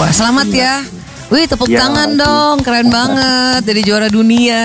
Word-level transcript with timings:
Wah, 0.00 0.08
selamat 0.08 0.48
ya. 0.48 0.80
Wih, 1.28 1.44
tepuk 1.44 1.68
Ya, 1.68 1.84
tangan 1.84 2.16
dong, 2.16 2.64
keren 2.64 2.88
banget 2.88 3.68
jadi 3.68 3.80
juara 3.84 4.08
dunia. 4.08 4.64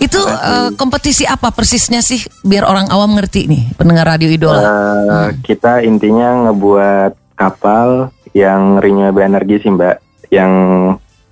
Itu 0.00 0.24
eh, 0.24 0.72
kompetisi 0.72 1.28
apa 1.28 1.52
persisnya 1.52 2.00
sih 2.00 2.24
biar 2.40 2.64
orang 2.64 2.88
awam 2.88 3.12
ngerti 3.12 3.44
nih, 3.44 3.62
pendengar 3.76 4.08
radio 4.08 4.32
idola. 4.32 4.64
Eh, 4.64 5.28
Kita 5.44 5.84
intinya 5.84 6.48
ngebuat 6.48 7.36
kapal 7.36 8.08
yang 8.32 8.80
renewable 8.80 9.20
energy 9.20 9.60
sih 9.60 9.68
mbak, 9.68 10.00
yang 10.32 10.52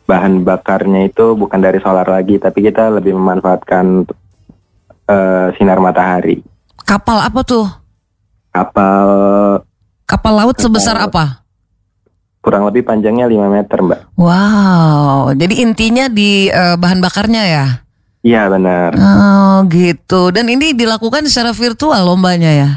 bahan 0.04 0.44
bakarnya 0.44 1.08
itu 1.08 1.32
bukan 1.40 1.56
dari 1.56 1.80
solar 1.80 2.04
lagi, 2.04 2.36
tapi 2.36 2.68
kita 2.68 2.92
lebih 2.92 3.16
memanfaatkan 3.16 4.04
eh, 5.08 5.46
sinar 5.56 5.80
matahari. 5.80 6.44
Kapal 6.84 7.24
apa 7.24 7.40
tuh? 7.48 7.64
Kapal 8.52 9.08
Kapal 10.04 10.32
laut 10.36 10.60
sebesar 10.60 11.00
apa? 11.00 11.39
Kurang 12.40 12.64
lebih 12.68 12.82
panjangnya 12.84 13.28
5 13.28 13.56
meter 13.56 13.78
mbak. 13.84 14.00
Wow, 14.16 15.36
jadi 15.36 15.54
intinya 15.64 16.08
di 16.08 16.48
eh, 16.48 16.76
bahan 16.76 17.00
bakarnya 17.00 17.42
ya? 17.44 17.66
Iya 18.20 18.52
benar. 18.52 18.92
Oh 19.00 19.64
gitu. 19.72 20.28
Dan 20.28 20.52
ini 20.52 20.76
dilakukan 20.76 21.24
secara 21.24 21.56
virtual 21.56 22.04
lombanya 22.04 22.52
ya? 22.52 22.70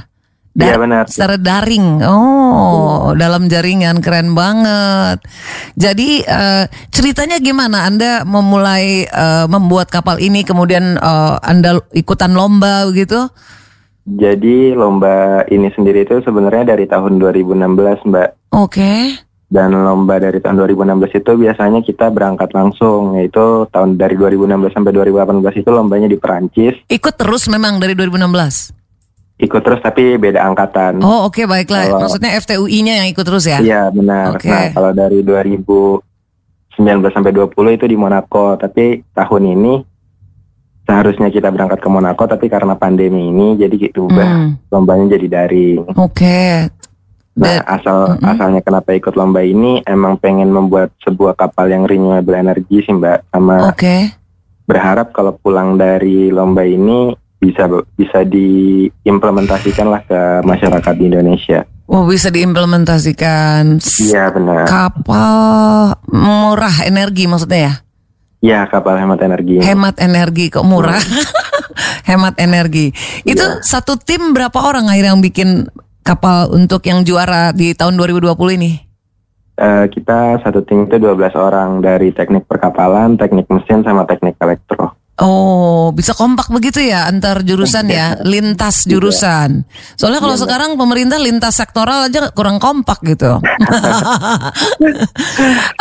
Iya 0.53 0.77
benar. 0.77 1.09
Secara 1.09 1.36
daring. 1.36 2.05
Oh, 2.05 3.17
dalam 3.17 3.49
jaringan 3.49 3.99
keren 4.05 4.38
banget. 4.38 5.20
Jadi 5.73 6.22
eh, 6.22 6.70
ceritanya 6.94 7.41
gimana? 7.41 7.89
Anda 7.89 8.22
memulai 8.23 9.09
eh, 9.09 9.45
membuat 9.50 9.89
kapal 9.89 10.22
ini, 10.22 10.45
kemudian 10.45 10.95
eh, 10.95 11.36
Anda 11.41 11.81
ikutan 11.91 12.38
lomba 12.38 12.86
begitu? 12.88 13.27
Jadi 14.03 14.75
lomba 14.75 15.48
ini 15.48 15.72
sendiri 15.73 16.03
itu 16.05 16.22
sebenarnya 16.22 16.75
dari 16.75 16.86
tahun 16.86 17.17
2016 17.17 18.08
mbak. 18.08 18.30
Oke. 18.53 18.94
Dan 19.54 19.70
lomba 19.70 20.18
dari 20.18 20.42
tahun 20.42 20.58
2016 20.58 21.14
itu 21.14 21.32
biasanya 21.38 21.80
kita 21.80 22.09
berangkat 22.09 22.50
langsung, 22.52 23.14
yaitu 23.14 23.70
tahun 23.70 23.96
dari 23.96 24.18
2016 24.18 24.50
sampai 24.73 24.90
2018 24.92 25.30
itu 25.56 25.70
lombanya 25.70 26.09
di 26.09 26.18
Perancis. 26.18 26.73
Ikut 26.90 27.14
terus 27.14 27.46
memang 27.46 27.78
dari 27.78 27.94
2016. 27.94 28.74
Ikut 29.38 29.62
terus 29.62 29.78
tapi 29.78 30.18
beda 30.18 30.42
angkatan. 30.42 30.98
Oh, 31.00 31.30
oke 31.30 31.46
baiklah. 31.46 31.86
Kalau- 31.86 32.02
Maksudnya 32.02 32.34
FTUI-nya 32.34 33.06
yang 33.06 33.08
ikut 33.08 33.22
terus 33.22 33.46
ya? 33.46 33.62
Iya 33.62 33.94
benar. 33.94 34.34
Oke. 34.34 34.50
Nah 34.50 34.74
kalau 34.74 34.90
dari 34.90 35.22
2019 35.22 36.02
sampai 37.12 37.30
20 37.30 37.54
itu 37.72 37.86
di 37.86 37.94
Monaco, 37.94 38.58
tapi 38.58 39.06
tahun 39.08 39.44
ini 39.48 39.74
seharusnya 40.84 41.30
kita 41.30 41.48
berangkat 41.48 41.78
ke 41.78 41.90
Monaco, 41.90 42.26
tapi 42.26 42.50
karena 42.50 42.74
pandemi 42.74 43.30
ini 43.30 43.54
jadi 43.56 43.72
diubah 43.72 44.28
Hmm, 44.28 44.50
lombanya 44.68 45.14
jadi 45.14 45.28
daring. 45.30 45.94
Oke. 45.94 46.74
Nah 47.34 47.66
asal 47.66 48.14
Mm-mm. 48.14 48.30
asalnya 48.30 48.62
kenapa 48.62 48.94
ikut 48.94 49.14
lomba 49.14 49.42
ini 49.42 49.81
emang 49.84 50.17
pengen 50.17 50.53
membuat 50.53 50.94
sebuah 51.02 51.34
kapal 51.34 51.66
yang 51.66 51.81
renewable 51.84 52.38
energy 52.38 52.80
sih 52.80 52.94
mbak, 52.94 53.25
sama 53.28 53.73
Oke. 53.73 54.14
berharap 54.64 55.09
kalau 55.09 55.34
pulang 55.34 55.73
dari 55.73 56.30
lomba 56.30 56.62
ini 56.62 57.09
bisa 57.36 57.66
bisa 57.98 58.22
diimplementasikan 58.23 59.88
lah 59.88 60.02
ke 60.02 60.20
masyarakat 60.42 60.94
di 60.94 61.06
Indonesia. 61.06 61.66
Oh, 61.84 62.08
bisa 62.08 62.31
diimplementasikan. 62.31 63.81
Iya 64.00 64.31
benar. 64.31 64.64
Kapal 64.64 65.36
murah 66.08 66.86
energi 66.86 67.28
maksudnya 67.28 67.59
ya? 67.59 67.73
Iya 68.40 68.59
kapal 68.68 68.95
hemat 68.95 69.20
energi. 69.20 69.59
Hemat 69.59 70.00
energi 70.00 70.47
kok 70.47 70.64
murah. 70.64 71.00
Hemat 72.09 72.38
energi. 72.38 72.92
Itu 73.23 73.42
Iya. 73.42 73.64
satu 73.64 73.97
tim 73.97 74.31
berapa 74.31 74.56
orang 74.59 74.86
akhirnya 74.86 75.16
yang 75.16 75.23
bikin 75.23 75.68
kapal 76.04 76.52
untuk 76.52 76.84
yang 76.86 77.02
juara 77.08 77.56
di 77.56 77.72
tahun 77.73 77.96
2020 77.96 78.59
ini? 78.59 78.72
Eh, 79.54 79.86
kita 79.94 80.41
satu 80.41 80.66
tim 80.66 80.90
itu 80.90 80.97
12 80.97 81.38
orang 81.38 81.78
dari 81.78 82.09
teknik 82.09 82.50
perkapalan, 82.50 83.16
teknik 83.16 83.46
mesin 83.53 83.86
sama 83.86 84.03
teknik 84.03 84.34
elektro. 84.42 84.97
Oh, 85.22 85.94
bisa 85.94 86.18
kompak 86.18 86.50
begitu 86.50 86.81
ya 86.81 87.06
antar 87.06 87.46
jurusan 87.46 87.86
ya, 87.86 88.18
lintas 88.25 88.90
jurusan. 88.90 89.62
Soalnya 89.94 90.18
kalau 90.18 90.34
Iya, 90.34 90.42
sekarang 90.42 90.74
pemerintah 90.74 91.22
lintas 91.22 91.62
sektoral 91.62 92.09
aja 92.09 92.34
kurang 92.34 92.58
kompak 92.58 92.97
gitu. 93.06 93.38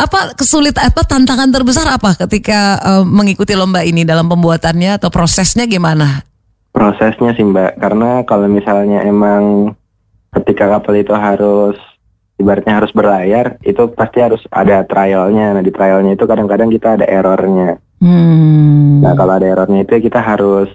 apa 0.05 0.19
kesulit 0.37 0.77
apa 0.77 1.01
tantangan 1.01 1.49
terbesar 1.49 1.89
apa 1.89 2.13
ketika 2.13 2.77
eh, 2.77 3.03
mengikuti 3.09 3.57
lomba 3.57 3.81
ini 3.81 4.05
dalam 4.05 4.29
pembuatannya 4.29 5.01
atau 5.01 5.09
prosesnya 5.09 5.65
gimana? 5.65 6.21
Prosesnya 6.69 7.33
sih 7.33 7.41
mbak, 7.41 7.81
karena 7.81 8.21
kalau 8.29 8.45
misalnya 8.45 9.01
emang 9.01 9.73
ketika 10.39 10.65
kapal 10.77 10.93
itu 10.97 11.13
harus 11.13 11.77
ibaratnya 12.37 12.81
harus 12.81 12.91
berlayar, 12.91 13.61
itu 13.61 13.87
pasti 13.93 14.19
harus 14.19 14.41
ada 14.49 14.81
trialnya. 14.83 15.53
Nah 15.53 15.63
di 15.63 15.69
trialnya 15.69 16.17
itu 16.17 16.25
kadang-kadang 16.25 16.69
kita 16.73 16.97
ada 16.97 17.05
errornya. 17.05 17.77
Hmm. 18.01 18.99
Nah 18.99 19.13
kalau 19.15 19.37
ada 19.37 19.47
errornya 19.47 19.85
itu 19.85 20.01
kita 20.01 20.19
harus 20.19 20.69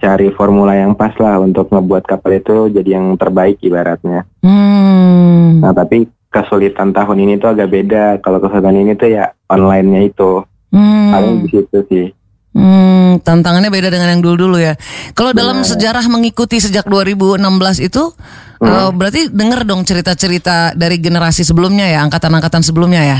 cari 0.00 0.32
formula 0.32 0.72
yang 0.72 0.96
pas 0.96 1.12
lah 1.20 1.36
untuk 1.36 1.68
ngebuat 1.68 2.08
kapal 2.08 2.32
itu 2.40 2.72
jadi 2.72 2.96
yang 2.96 3.18
terbaik 3.20 3.60
ibaratnya. 3.60 4.24
Hmm. 4.40 5.60
Nah 5.60 5.76
tapi 5.76 6.08
kesulitan 6.30 6.94
tahun 6.94 7.18
ini 7.26 7.42
tuh 7.42 7.52
agak 7.52 7.68
beda. 7.68 8.04
Kalau 8.22 8.38
kesulitan 8.38 8.78
ini 8.78 8.94
tuh 8.96 9.10
ya 9.10 9.34
online-nya 9.50 10.06
itu 10.06 10.46
Hmm. 10.70 11.10
paling 11.10 11.34
di 11.42 11.48
situ 11.50 11.78
sih. 11.90 12.06
Hmm, 12.60 13.24
tantangannya 13.24 13.72
beda 13.72 13.88
dengan 13.88 14.12
yang 14.12 14.20
dulu-dulu 14.20 14.60
ya. 14.60 14.76
Kalau 15.16 15.32
dalam 15.32 15.64
sejarah 15.64 16.04
mengikuti 16.06 16.60
sejak 16.60 16.84
2016 16.84 17.80
itu, 17.80 18.12
Hmm. 18.60 18.68
eh, 18.68 18.90
berarti 18.92 19.32
denger 19.32 19.64
dong 19.64 19.80
cerita-cerita 19.82 20.76
dari 20.76 21.00
generasi 21.00 21.40
sebelumnya 21.40 21.88
ya, 21.88 22.04
angkatan-angkatan 22.04 22.60
sebelumnya 22.60 23.00
ya. 23.00 23.18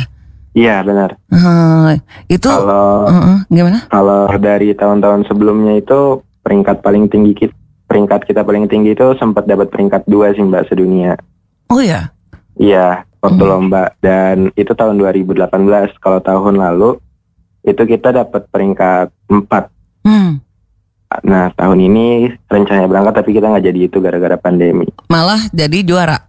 Iya 0.52 0.82
benar. 0.82 1.16
Eh, 1.30 1.92
itu 2.28 2.44
Kalau 2.44 3.06
Heeh, 3.08 3.38
gimana? 3.48 3.86
kalau 3.86 4.28
dari 4.36 4.74
tahun-tahun 4.74 5.24
sebelumnya 5.24 5.78
itu 5.78 6.20
peringkat 6.42 6.82
paling 6.82 7.06
tinggi 7.06 7.32
kita 7.32 7.54
peringkat 7.86 8.22
kita 8.22 8.42
paling 8.42 8.66
tinggi 8.66 8.92
itu 8.92 9.14
sempat 9.16 9.46
dapat 9.46 9.66
peringkat 9.66 10.06
dua 10.06 10.30
sih 10.30 10.42
mbak 10.42 10.68
sedunia. 10.68 11.14
Oh 11.66 11.78
ya, 11.78 12.10
Iya 12.54 13.02
waktu 13.18 13.40
Hmm. 13.40 13.50
lomba 13.50 13.94
dan 13.98 14.50
itu 14.54 14.74
tahun 14.74 14.98
2018. 14.98 15.94
Kalau 15.96 16.18
tahun 16.18 16.58
lalu 16.58 16.98
itu 17.62 17.82
kita 17.84 18.08
dapat 18.14 18.42
peringkat 18.46 19.08
4 19.28 20.06
hmm, 20.06 20.30
Nah 21.20 21.50
tahun 21.52 21.78
ini 21.82 22.06
rencananya 22.44 22.86
berangkat 22.86 23.14
tapi 23.16 23.30
kita 23.32 23.48
nggak 23.48 23.64
jadi 23.64 23.80
itu 23.84 23.98
gara-gara 23.98 24.36
pandemi. 24.36 24.86
malah 25.06 25.42
jadi 25.50 25.82
juara. 25.82 26.22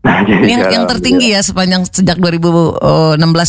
Nah, 0.00 0.20
jadi 0.20 0.36
Ini 0.38 0.50
yang, 0.50 0.60
kalau- 0.60 0.74
yang 0.74 0.84
tertinggi 0.86 1.28
ya 1.30 1.40
sepanjang 1.40 1.82
sejak 1.86 2.16
2016 2.16 2.80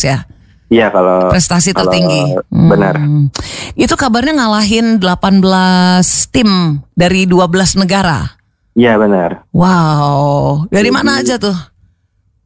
ya, 0.02 0.24
Iya 0.66 0.88
kalau 0.88 1.28
prestasi 1.28 1.70
kalau 1.70 1.88
tertinggi. 1.88 2.36
benar. 2.48 2.96
Hmm. 2.96 3.28
Itu 3.72 3.92
kabarnya 3.94 4.36
ngalahin 4.36 4.96
18 4.98 6.04
tim 6.26 6.48
dari 6.92 7.24
12 7.24 7.76
negara. 7.76 8.36
iya 8.72 8.96
benar. 8.96 9.44
Wow, 9.52 10.68
dari 10.68 10.88
Jadi- 10.88 10.96
mana 10.96 11.20
aja 11.20 11.36
tuh? 11.36 11.56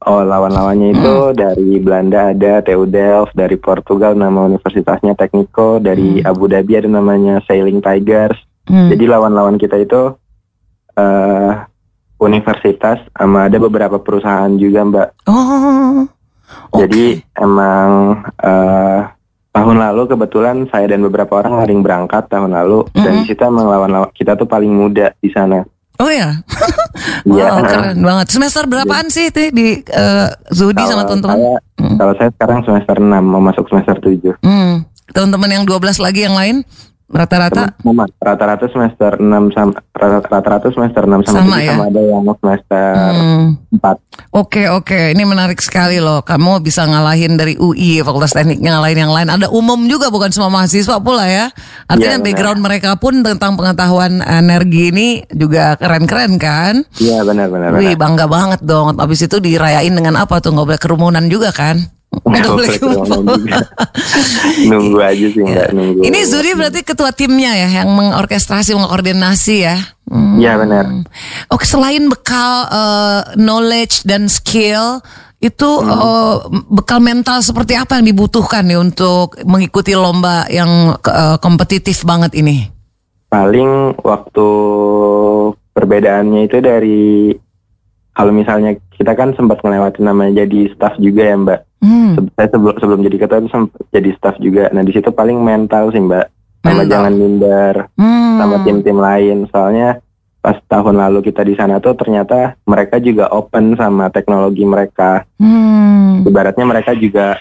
Oh 0.00 0.24
lawan-lawannya 0.24 0.96
itu 0.96 1.36
dari 1.36 1.76
Belanda 1.76 2.32
ada 2.32 2.64
TU 2.64 2.88
Delft, 2.88 3.36
dari 3.36 3.60
Portugal 3.60 4.16
nama 4.16 4.48
universitasnya 4.48 5.12
Tekniko, 5.12 5.76
dari 5.76 6.24
Abu 6.24 6.48
Dhabi 6.48 6.80
ada 6.80 6.88
namanya 6.88 7.44
Sailing 7.44 7.84
Tigers. 7.84 8.40
Hmm. 8.64 8.88
Jadi 8.88 9.04
lawan-lawan 9.04 9.60
kita 9.60 9.76
itu 9.76 10.16
eh 10.96 11.52
universitas 12.16 13.00
sama 13.12 13.48
ada 13.48 13.60
beberapa 13.60 14.00
perusahaan 14.00 14.52
juga 14.56 14.88
Mbak. 14.88 15.08
Oh, 15.28 16.08
oke. 16.72 16.80
Jadi 16.80 17.20
emang 17.36 17.88
eh 18.40 19.00
tahun 19.52 19.76
lalu 19.84 20.02
kebetulan 20.08 20.56
saya 20.72 20.88
dan 20.88 21.04
beberapa 21.04 21.44
orang 21.44 21.60
sering 21.66 21.84
berangkat 21.84 22.24
tahun 22.30 22.56
lalu 22.56 22.88
dan 22.96 23.12
Mhm. 23.12 23.18
di 23.20 23.24
situ 23.28 23.42
emang 23.44 23.66
lawan-lawan 23.68 24.08
kita 24.16 24.32
tuh 24.32 24.48
paling 24.48 24.72
muda 24.72 25.12
di 25.20 25.28
sana. 25.28 25.60
Oh 26.00 26.08
ya, 26.08 26.40
wow 27.28 27.60
keren 27.62 28.00
banget. 28.00 28.26
Semester 28.30 28.64
berapaan 28.64 29.06
sih 29.06 29.28
itu 29.28 29.50
di 29.50 29.68
eh, 29.78 30.28
Zudi 30.48 30.80
sama 30.80 31.04
Kalau 31.04 31.08
teman-teman? 31.10 31.38
saya- 31.38 31.62
Hmm. 31.76 31.96
Kalau 31.96 32.12
saya 32.12 32.28
sekarang 32.30 32.60
semester 32.62 32.92
6 32.94 33.08
mau 33.24 33.40
masuk 33.40 33.64
semester 33.66 33.96
7. 33.98 34.36
Hmm. 34.40 34.84
Teman-teman 35.10 35.50
yang 35.50 35.64
12 35.64 35.96
lagi 35.98 36.20
yang 36.22 36.32
lain 36.32 36.60
rata-rata 37.10 37.74
Teman-teman, 37.76 38.08
rata-rata 38.16 38.66
semester 38.66 39.10
6 39.14 39.50
sama 39.50 39.74
rata- 39.90 40.28
rata-rata 40.30 40.68
semester 40.70 41.02
6 41.04 41.20
sama, 41.22 41.36
Sama 41.36 41.54
7 41.54 41.60
ya? 41.60 41.72
sama 41.72 41.84
ada 41.86 42.00
yang 42.00 42.22
semester 42.32 42.92
Hmm. 43.10 43.46
4. 43.72 43.96
Oke 44.30 44.62
oke, 44.66 45.10
ini 45.10 45.22
menarik 45.24 45.58
sekali 45.58 45.98
loh. 45.98 46.20
Kamu 46.20 46.60
bisa 46.60 46.84
ngalahin 46.84 47.34
dari 47.34 47.54
UI, 47.56 47.98
Fakultas 48.00 48.30
Tekniknya 48.30 48.76
ngalahin 48.76 49.00
yang 49.00 49.10
lain. 49.10 49.28
Ada 49.28 49.46
umum 49.48 49.86
juga 49.86 50.06
bukan 50.06 50.30
semua 50.30 50.46
mahasiswa 50.48 50.98
pula 50.98 51.26
ya. 51.26 51.50
Artinya 51.84 52.16
benar. 52.16 52.26
background 52.26 52.60
mereka 52.60 52.90
pun 52.94 53.20
tentang 53.20 53.54
pengetahuan 53.54 54.20
energi 54.20 54.90
ini 54.90 55.08
juga 55.30 55.74
keren-keren 55.74 56.36
kan? 56.36 56.86
Iya 56.96 57.22
benar-benar. 57.22 57.74
Wih 57.74 57.94
bangga 57.94 58.26
banget 58.26 58.60
dong. 58.60 58.94
Habis 58.94 59.24
itu 59.24 59.38
dirayain 59.38 59.90
dengan 59.90 60.14
apa 60.14 60.38
tuh? 60.38 60.52
Boleh 60.52 60.76
kerumunan 60.76 61.26
juga 61.26 61.50
kan? 61.50 61.80
Nggak 62.30 62.46
boleh. 62.46 62.78
Nunggu 64.70 64.98
aja 65.02 65.26
sih 65.26 65.42
nggak 65.42 65.68
nunggu. 65.74 66.00
Ini 66.06 66.18
Zuri 66.24 66.54
berarti 66.54 66.80
ketua 66.86 67.10
timnya 67.10 67.52
ya 67.58 67.82
yang 67.82 67.90
mengorkestrasi, 67.90 68.78
mengkoordinasi 68.78 69.56
ya. 69.66 69.76
Hmm. 70.10 70.38
Iya 70.38 70.58
benar. 70.58 70.84
Oke, 71.50 71.66
selain 71.66 72.06
bekal 72.10 72.66
eh, 72.70 73.20
knowledge 73.38 74.02
dan 74.06 74.26
skill 74.26 75.02
Itu 75.40 75.80
eh, 75.80 76.36
bekal 76.68 77.00
mental 77.00 77.40
seperti 77.40 77.72
apa 77.72 77.96
yang 77.96 78.12
dibutuhkan 78.12 78.60
nih 78.60 78.76
untuk 78.76 79.40
mengikuti 79.48 79.96
lomba 79.96 80.44
yang 80.52 81.00
eh, 81.00 81.36
kompetitif 81.40 82.04
banget 82.04 82.36
ini? 82.36 82.68
Paling 83.32 83.96
waktu 84.04 84.48
perbedaannya 85.72 86.44
itu 86.44 86.60
dari 86.60 87.32
kalau 88.12 88.36
misalnya 88.36 88.76
kita 88.92 89.16
kan 89.16 89.32
sempat 89.32 89.64
melewati 89.64 90.04
namanya 90.04 90.44
jadi 90.44 90.76
staff 90.76 91.00
juga 91.00 91.24
ya 91.24 91.36
Mbak. 91.40 91.60
Hmm. 91.80 92.28
Saya 92.36 92.48
sebelum 92.52 92.76
sebelum 92.76 93.00
jadi 93.04 93.16
ketua 93.16 93.40
itu 93.40 93.48
sempat 93.48 93.80
jadi 93.88 94.10
staff 94.16 94.36
juga. 94.36 94.68
Nah 94.70 94.84
di 94.84 94.92
situ 94.92 95.08
paling 95.10 95.40
mental 95.40 95.88
sih 95.90 96.00
Mbak. 96.00 96.26
Sama 96.60 96.84
Mental. 96.84 96.90
jangan 96.92 97.12
minder 97.16 97.74
Hmm. 97.96 98.36
sama 98.36 98.56
tim-tim 98.68 98.98
lain. 99.00 99.48
Soalnya 99.48 100.04
pas 100.40 100.56
tahun 100.68 100.96
lalu 100.96 101.20
kita 101.32 101.40
di 101.44 101.56
sana 101.56 101.80
tuh 101.80 101.96
ternyata 101.96 102.56
mereka 102.64 103.00
juga 103.00 103.32
open 103.32 103.76
sama 103.80 104.12
teknologi 104.12 104.64
mereka. 104.64 105.24
Hmm. 105.40 106.20
Ibaratnya 106.24 106.64
mereka 106.68 106.92
juga 106.92 107.40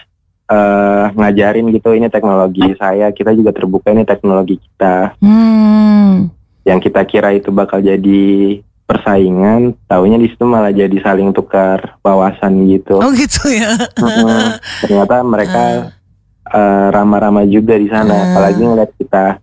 eh, 0.50 1.04
ngajarin 1.14 1.70
gitu 1.70 1.94
ini 1.94 2.10
teknologi 2.10 2.74
saya, 2.74 3.14
kita 3.14 3.30
juga 3.38 3.54
terbuka 3.54 3.94
ini 3.94 4.02
teknologi 4.02 4.58
kita. 4.58 5.14
Hmm. 5.22 6.26
Yang 6.66 6.90
kita 6.90 7.00
kira 7.06 7.30
itu 7.38 7.54
bakal 7.54 7.78
jadi 7.78 8.58
persaingan, 8.90 9.78
taunya 9.86 10.18
di 10.18 10.26
situ 10.26 10.42
malah 10.42 10.74
jadi 10.74 10.98
saling 10.98 11.30
tukar 11.30 11.94
wawasan 12.02 12.66
gitu. 12.66 12.98
Oh 12.98 13.14
gitu 13.14 13.46
ya. 13.46 13.70
Ternyata 14.82 15.22
mereka 15.22 15.62
eh, 16.58 16.86
ramah-ramah 16.90 17.46
juga 17.46 17.78
di 17.78 17.86
sana, 17.86 18.10
Hmm. 18.10 18.26
apalagi 18.34 18.62
ngeliat 18.66 18.90
kita. 18.98 19.38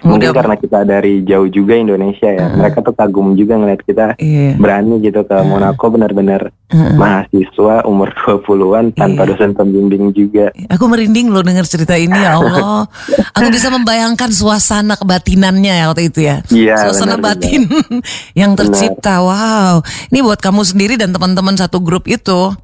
Mungkin 0.00 0.32
Udah- 0.32 0.36
karena 0.36 0.56
kita 0.56 0.78
dari 0.82 1.20
jauh 1.22 1.46
juga 1.46 1.74
Indonesia 1.74 2.24
ya, 2.26 2.46
Hmm. 2.46 2.56
mereka 2.56 2.80
tuh 2.80 2.92
kagum 2.92 3.34
juga 3.34 3.54
ngeliat 3.54 3.80
kita 3.80 4.16
Iya. 4.16 4.56
berani 4.56 4.96
gitu 4.98 5.20
ke 5.22 5.34
Hmm. 5.34 5.44
Monaco 5.46 5.86
benar-benar 5.86 6.48
Heeh. 6.66 6.96
mahasiswa 6.96 7.84
umur 7.84 8.08
20-an 8.10 8.90
tanpa 8.90 9.22
Iya. 9.22 9.30
dosen 9.30 9.52
pembimbing 9.52 10.08
juga. 10.10 10.48
Aku 10.68 10.86
merinding 10.86 11.28
loh 11.28 11.40
dengar 11.40 11.64
cerita 11.64 11.94
ini 11.94 12.14
ya 12.14 12.32
Allah. 12.40 12.88
Aku 13.34 13.48
bisa 13.48 13.68
membayangkan 13.68 14.30
suasana 14.30 14.96
kebatinannya 14.96 15.74
ya 15.74 15.84
waktu 15.86 16.08
itu 16.08 16.20
ya. 16.22 16.40
Iya, 16.48 16.80
suasana 16.86 17.14
benar, 17.14 17.36
batin 17.36 17.62
yang 18.40 18.54
tercipta. 18.54 19.20
Wow. 19.20 19.84
Ini 20.08 20.18
buat 20.20 20.40
kamu 20.40 20.64
sendiri 20.64 20.96
dan 20.96 21.10
teman-teman 21.10 21.54
satu 21.54 21.76
grup 21.78 22.06
itu 22.06 22.56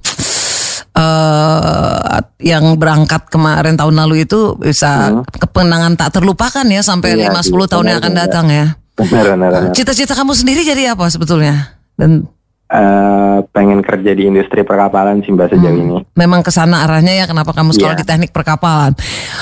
eh 0.96 2.18
yang 2.42 2.76
berangkat 2.76 3.28
kemarin 3.28 3.76
tahun 3.76 3.96
lalu 3.96 4.24
itu 4.24 4.56
bisa 4.56 5.12
Hmm. 5.12 5.22
kepenangan 5.28 5.94
tak 5.94 6.16
terlupakan 6.16 6.64
ya 6.64 6.80
sampai 6.80 7.14
Iya, 7.14 7.28
5 7.28 7.40
10 7.42 7.64
iya, 7.64 7.70
tahun 7.70 7.84
yang 7.86 7.98
akan 8.00 8.14
datang 8.14 8.46
ya. 8.48 8.66
Cita-cita 9.70 10.16
kamu 10.16 10.32
sendiri 10.32 10.64
jadi 10.64 10.92
apa 10.92 11.04
sebetulnya? 11.06 11.76
Dan 11.94 12.24
Eh, 12.66 13.38
pengen 13.54 13.78
kerja 13.78 14.10
di 14.10 14.26
industri 14.26 14.66
perkapalan 14.66 15.22
sih 15.22 15.30
mbak 15.30 15.54
sejauh 15.54 15.70
Hmm. 15.70 15.82
ini. 15.86 15.98
memang 16.18 16.42
ke 16.42 16.50
sana 16.50 16.82
arahnya 16.82 17.14
ya 17.14 17.24
kenapa 17.24 17.54
kamu 17.54 17.70
sekolah 17.70 17.94
Iya. 17.94 18.02
di 18.02 18.04
teknik 18.04 18.34
perkapalan. 18.34 18.90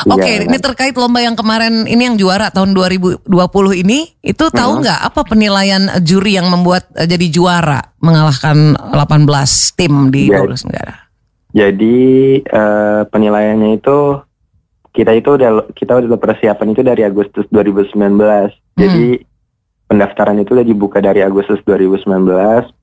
Oke, 0.05 0.29
Iya, 0.29 0.45
ini 0.45 0.61
terkait 0.61 0.93
lomba 0.93 1.25
yang 1.25 1.33
kemarin 1.33 1.89
ini 1.89 2.05
yang 2.05 2.21
juara 2.21 2.53
tahun 2.53 2.77
2020 2.77 3.73
ini, 3.73 4.13
itu 4.21 4.45
tahu 4.45 4.77
Hmm. 4.77 4.81
nggak 4.85 5.01
apa 5.01 5.21
penilaian 5.25 6.05
juri 6.05 6.37
yang 6.37 6.53
membuat 6.53 6.85
eh, 6.93 7.09
jadi 7.09 7.27
juara 7.33 7.81
mengalahkan 7.97 8.77
18 8.93 9.73
tim 9.73 10.13
di 10.13 10.29
Iya. 10.29 10.45
12 10.45 10.69
negara? 10.69 11.04
Jadi 11.55 11.99
eh, 12.43 13.03
penilaiannya 13.07 13.79
itu 13.79 14.19
kita 14.91 15.15
itu 15.15 15.39
udah 15.39 15.71
kita 15.75 16.03
udah 16.03 16.19
persiapan 16.19 16.75
itu 16.75 16.83
dari 16.83 17.07
Agustus 17.07 17.47
2019. 17.55 17.95
Jadi 18.75 19.23
pendaftaran 19.87 20.39
itu 20.43 20.59
udah 20.59 20.67
dibuka 20.67 20.99
dari 20.99 21.23
Agustus 21.23 21.63
2019. 21.63 22.11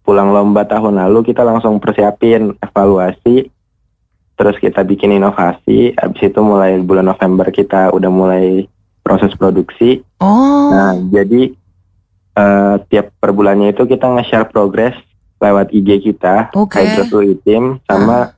Pulang 0.07 0.31
lomba 0.31 0.63
tahun 0.63 1.03
lalu 1.03 1.35
kita 1.35 1.43
langsung 1.43 1.83
persiapin 1.83 2.55
evaluasi. 2.63 3.51
Terus 4.39 4.55
kita 4.57 4.87
bikin 4.87 5.19
inovasi. 5.19 5.93
Habis 5.99 6.31
itu 6.31 6.39
mulai 6.39 6.79
bulan 6.79 7.11
November 7.11 7.51
kita 7.51 7.91
udah 7.91 8.09
mulai 8.09 8.71
proses 9.03 9.35
produksi. 9.35 9.99
Oh, 10.23 10.71
Nah, 10.71 10.95
jadi 11.11 11.51
eh, 12.39 12.75
tiap 12.87 13.11
per 13.19 13.35
bulannya 13.35 13.75
itu 13.75 13.83
kita 13.83 14.07
nge-share 14.07 14.47
progress 14.47 14.95
lewat 15.41 15.73
IG 15.73 16.05
kita, 16.05 16.53
Oke. 16.55 16.79
Hydros 16.79 17.11
UI 17.11 17.35
Team, 17.43 17.81
sama 17.89 18.37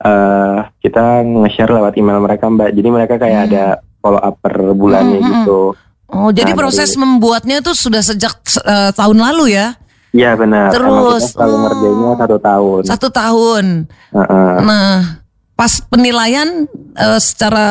eh, 0.00 0.58
kita 0.80 1.04
nge-share 1.22 1.70
lewat 1.70 1.94
email 1.94 2.18
mereka 2.18 2.46
Mbak. 2.46 2.70
Jadi 2.72 2.88
mereka 2.88 3.14
kayak 3.16 3.38
Hmm. 3.38 3.48
ada 3.48 3.64
follow 3.98 4.18
up 4.18 4.34
per 4.38 4.54
bulannya 4.72 5.18
Hmm, 5.18 5.24
hmm, 5.24 5.34
gitu. 5.44 5.60
oh, 6.08 6.30
jadi 6.30 6.52
Nah, 6.52 6.58
proses 6.58 6.90
membuatnya 6.94 7.60
itu 7.60 7.70
sudah 7.70 8.00
sejak 8.00 8.32
eh, 8.60 8.90
tahun 8.92 9.18
lalu 9.20 9.54
ya, 9.54 9.76
Iya 10.10 10.34
benar. 10.34 10.74
Terus, 10.74 11.22
kita 11.22 11.38
selalu 11.38 11.54
oh. 11.54 11.60
ngerjainnya 11.62 12.12
satu 12.18 12.36
tahun. 12.42 12.82
satu 12.82 13.08
tahun. 13.08 13.64
Heeh. 14.10 14.52
Nah, 14.58 15.22
pas 15.54 15.72
penilaian 15.86 16.66
eh, 16.96 17.20
secara, 17.22 17.66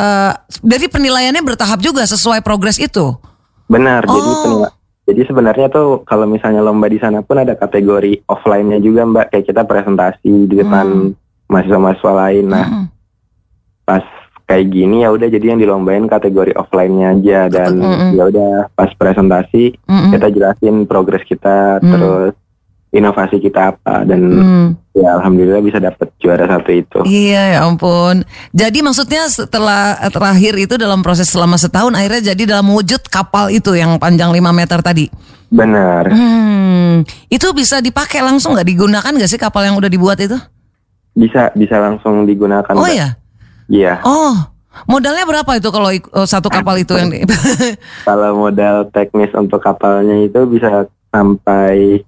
jadi 0.61 0.87
penilaiannya 0.87 1.43
bertahap 1.43 1.83
juga 1.83 2.07
sesuai 2.07 2.39
progres 2.39 2.79
itu. 2.79 3.11
Benar. 3.67 4.07
Jadi 4.07 4.19
Oh. 4.23 4.39
penila- 4.39 4.75
Jadi 5.03 5.25
sebenarnya 5.25 5.67
tuh 5.67 6.05
kalau 6.05 6.23
misalnya 6.23 6.61
lomba 6.61 6.85
di 6.85 6.95
sana 6.95 7.19
pun 7.19 7.33
ada 7.35 7.57
kategori 7.57 8.23
offline-nya 8.23 8.77
juga 8.77 9.03
Mbak. 9.03 9.33
Kayak 9.33 9.45
kita 9.47 9.61
presentasi 9.65 10.31
di 10.45 10.55
depan 10.55 11.17
mahasiswa-mahasiswa 11.49 12.13
lain. 12.15 12.45
Nah, 12.47 12.65
Mm. 12.69 12.85
pas 13.83 14.05
kayak 14.45 14.65
gini 14.69 15.01
ya 15.01 15.09
udah 15.09 15.27
jadi 15.27 15.45
yang 15.53 15.59
dilombain 15.59 16.05
kategori 16.05 16.53
offline-nya 16.53 17.13
aja 17.13 17.39
dan 17.49 17.77
Mm-mm. 17.77 18.09
ya 18.13 18.23
udah 18.25 18.49
pas 18.71 18.89
presentasi 18.93 19.77
Mm-mm. 19.79 20.09
kita 20.09 20.27
jelasin 20.29 20.75
progres 20.85 21.21
kita 21.21 21.77
Hmm. 21.77 21.85
terus 21.85 22.33
inovasi 22.89 23.37
kita 23.37 23.69
apa 23.69 24.01
dan 24.01 24.17
Mm. 24.17 24.67
ya 24.97 25.21
alhamdulillah 25.21 25.61
bisa 25.61 25.77
dapet 25.77 26.09
juara 26.17 26.49
satu 26.49 26.69
itu. 26.73 26.99
Iya 27.05 27.57
ya 27.57 27.59
ampun. 27.61 28.25
Jadi 28.49 28.81
maksudnya 28.81 29.29
setelah 29.29 29.93
terakhir 30.09 30.57
itu 30.57 30.73
dalam 30.77 31.05
proses 31.05 31.29
selama 31.29 31.53
setahun 31.53 31.93
akhirnya 31.93 32.33
jadi 32.33 32.57
dalam 32.57 32.65
wujud 32.69 33.05
kapal 33.05 33.53
itu 33.53 33.77
yang 33.77 34.01
panjang 34.01 34.33
5 34.33 34.49
meter 34.49 34.81
tadi. 34.81 35.05
Benar. 35.49 36.09
Hmm, 36.09 37.05
itu 37.25 37.47
bisa 37.53 37.81
dipakai 37.81 38.21
langsung 38.21 38.53
nggak 38.57 38.65
digunakan 38.65 39.13
nggak 39.13 39.29
sih 39.29 39.37
kapal 39.37 39.61
yang 39.61 39.77
udah 39.77 39.89
dibuat 39.89 40.17
itu? 40.17 40.37
Bisa 41.19 41.51
bisa 41.51 41.75
langsung 41.77 42.24
digunakan. 42.24 42.71
Oh 42.71 42.88
ya. 42.88 43.19
Iya. 43.68 44.00
Oh, 44.01 44.33
modalnya 44.88 45.27
berapa 45.27 45.51
itu 45.54 45.68
kalau 45.68 45.92
oh, 45.92 46.24
satu 46.24 46.48
kapal 46.48 46.80
itu 46.80 46.95
yang 46.95 47.12
di- 47.12 47.27
Kalau 48.07 48.39
modal 48.39 48.88
teknis 48.89 49.30
untuk 49.36 49.60
kapalnya 49.60 50.16
itu 50.18 50.48
bisa 50.48 50.88
sampai 51.11 52.02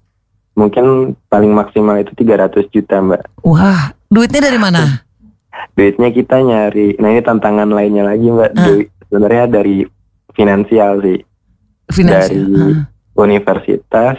mungkin 0.52 1.12
paling 1.28 1.52
maksimal 1.52 2.00
itu 2.00 2.16
300 2.16 2.66
juta 2.68 2.98
mbak. 2.98 3.22
Wah, 3.42 3.92
duitnya 4.08 4.40
dari 4.42 4.56
mana? 4.56 5.04
Duitnya 5.76 6.08
kita 6.08 6.40
nyari. 6.40 6.96
Nah 6.96 7.08
ini 7.10 7.20
tantangan 7.20 7.68
lainnya 7.68 8.04
lagi 8.04 8.26
mbak. 8.26 8.50
Ah. 8.52 8.64
Duit 8.66 8.88
sebenarnya 9.04 9.44
dari 9.46 9.84
finansial 10.32 10.98
sih. 11.00 11.20
Finansial. 11.86 12.42
Dari 12.42 12.72
Ah. 12.72 12.80
universitas, 13.14 14.16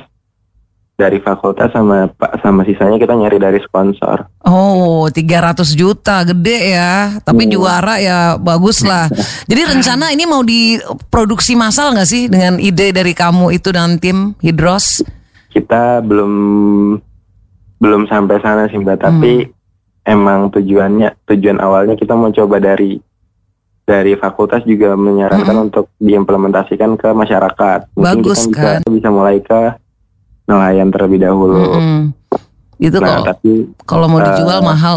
dari 0.94 1.18
fakultas 1.18 1.74
sama 1.74 2.06
pak 2.06 2.38
sama 2.40 2.62
sisanya 2.62 3.02
kita 3.02 3.18
nyari 3.18 3.42
dari 3.42 3.58
sponsor. 3.60 4.30
Oh, 4.46 5.10
300 5.10 5.74
juta 5.74 6.22
gede 6.24 6.78
ya. 6.78 7.18
Tapi 7.20 7.50
Hmm. 7.50 7.52
juara 7.52 7.98
ya 7.98 8.38
bagus 8.38 8.86
lah. 8.86 9.10
Jadi 9.50 9.62
rencana 9.66 10.14
ini 10.14 10.24
mau 10.24 10.46
diproduksi 10.46 11.58
massal 11.58 11.98
nggak 11.98 12.08
sih 12.08 12.30
dengan 12.30 12.62
ide 12.62 12.94
dari 12.94 13.12
kamu 13.12 13.52
itu 13.52 13.74
dan 13.74 13.98
tim 13.98 14.38
Hidros? 14.38 15.02
Kita 15.50 16.00
belum 16.00 16.34
belum 17.78 18.08
sampai 18.08 18.38
sana 18.40 18.70
sih 18.70 18.78
mbak. 18.78 19.02
Tapi 19.02 19.34
Hmm. 19.44 19.52
emang 20.06 20.54
tujuannya 20.54 21.26
tujuan 21.26 21.58
awalnya 21.58 21.98
kita 21.98 22.14
mau 22.14 22.30
coba 22.30 22.62
dari 22.62 23.02
dari 23.84 24.16
fakultas 24.16 24.64
juga 24.64 24.96
menyarankan 24.96 25.58
untuk 25.60 25.92
diimplementasikan 26.00 26.96
ke 26.96 27.12
masyarakat. 27.12 27.92
Mungkin 27.92 28.24
Bagus, 28.24 28.48
kita 28.48 28.48
bisa, 28.48 28.64
kan? 28.64 28.82
bisa 28.88 29.10
mulai 29.12 29.44
ke 29.44 29.60
nelayan 30.48 30.90
terlebih 30.92 31.24
dahulu. 31.24 31.60
Mm-mm. 31.60 32.02
Itu 32.82 33.00
Nah, 33.00 33.08
kalau 33.08 33.24
tapi 33.24 33.52
kalau 33.88 34.06
mau 34.12 34.20
dijual 34.20 34.60
eh, 34.60 34.66
mahal. 34.66 34.96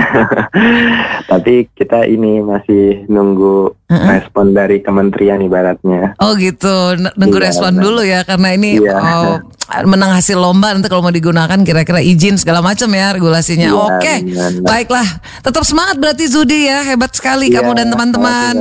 tapi 1.30 1.68
kita 1.76 2.08
ini 2.08 2.40
masih 2.40 3.04
nunggu 3.12 3.76
Heeh. 3.94 4.08
respon 4.18 4.50
dari 4.50 4.80
kementerian 4.80 5.38
ibaratnya. 5.38 6.18
Oh 6.18 6.34
gitu, 6.34 6.74
nunggu 7.14 7.38
Iya, 7.38 7.44
respon 7.48 7.72
dulu 7.76 8.02
ya 8.02 8.22
karena 8.22 8.52
ini 8.52 8.78
Iya. 8.78 8.96
oh, 8.98 9.36
menang 9.88 10.12
hasil 10.12 10.36
lomba 10.36 10.70
nanti 10.70 10.86
kalau 10.86 11.00
mau 11.00 11.10
digunakan 11.10 11.56
kira-kira 11.58 11.98
izin 11.98 12.36
segala 12.36 12.60
macam 12.60 12.86
ya 12.88 13.10
regulasinya. 13.10 13.70
Iya, 13.70 13.80
Oke, 13.80 14.14
benar. 14.22 14.50
baiklah. 14.60 15.06
Tetap 15.40 15.62
semangat 15.62 15.96
berarti 15.96 16.24
Zudi 16.26 16.68
ya, 16.68 16.84
hebat 16.84 17.10
sekali 17.10 17.48
Iya, 17.48 17.58
kamu 17.58 17.70
dan 17.72 17.88
teman-teman. 17.88 18.54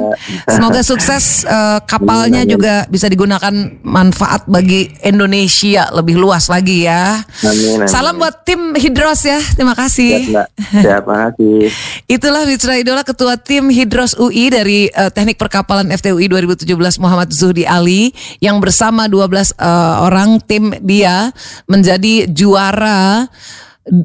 Semoga 0.45 0.79
sukses 0.79 1.43
eh, 1.43 1.79
kapalnya 1.83 2.41
Amin, 2.41 2.53
juga 2.53 2.87
bisa 2.87 3.05
digunakan 3.05 3.51
manfaat 3.83 4.45
bagi 4.45 4.93
Indonesia 5.03 5.91
lebih 5.91 6.15
luas 6.15 6.47
lagi 6.47 6.85
ya. 6.85 7.19
Amin. 7.41 7.83
amin. 7.83 7.87
Salam 7.87 8.15
buat 8.15 8.43
tim 8.43 8.71
Hidros 8.73 9.23
ya, 9.23 9.39
terima 9.53 9.73
Siap, 9.73 9.83
kasih. 9.83 10.13
Mbak. 10.29 10.47
Siap, 10.79 11.03
makasih. 11.03 11.59
Itulah 12.15 12.43
Mitra 12.43 12.73
Idola 12.75 13.03
Ketua 13.03 13.35
Tim 13.35 13.67
Hidros 13.67 14.15
UI 14.15 14.49
dari 14.49 14.87
eh, 14.87 15.11
Teknik 15.23 15.39
Perkapalan 15.39 15.87
FTUI 15.87 16.27
2017 16.27 16.67
Muhammad 16.99 17.31
Zuhdi 17.31 17.63
Ali 17.63 18.11
yang 18.43 18.59
bersama 18.59 19.07
12 19.07 19.55
eh, 19.55 19.95
orang 20.03 20.43
tim 20.43 20.75
dia 20.83 21.31
menjadi 21.63 22.27
juara 22.27 23.31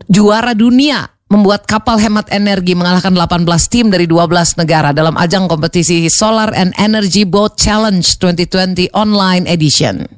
juara 0.06 0.54
dunia 0.54 1.10
membuat 1.26 1.66
kapal 1.66 1.98
hemat 1.98 2.30
energi 2.30 2.78
mengalahkan 2.78 3.10
18 3.10 3.42
tim 3.66 3.90
dari 3.90 4.06
12 4.06 4.62
negara 4.62 4.94
dalam 4.94 5.18
ajang 5.18 5.50
kompetisi 5.50 6.06
Solar 6.06 6.54
and 6.54 6.70
Energy 6.78 7.26
Boat 7.26 7.58
Challenge 7.58 8.06
2020 8.06 8.94
Online 8.94 9.42
Edition. 9.50 10.17